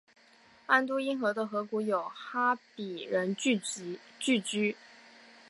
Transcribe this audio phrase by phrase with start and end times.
[0.65, 3.59] 安都因河的河谷有哈比人聚
[4.39, 4.75] 居。